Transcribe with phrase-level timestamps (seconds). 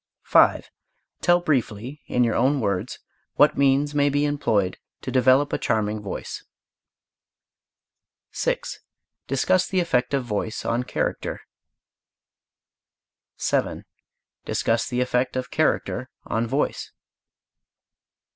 [0.23, 0.71] 5.
[1.21, 2.97] Tell briefly in your own words
[3.35, 6.43] what means may be employed to develop a charming voice.
[8.31, 8.79] 6.
[9.27, 11.41] Discuss the effect of voice on character.
[13.37, 13.85] 7.
[14.43, 16.91] Discuss the effect of character on voice.